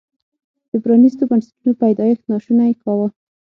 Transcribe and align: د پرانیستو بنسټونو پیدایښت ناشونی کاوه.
د 0.69 0.71
پرانیستو 0.83 1.23
بنسټونو 1.29 1.71
پیدایښت 1.83 2.23
ناشونی 2.31 2.71
کاوه. 2.81 3.07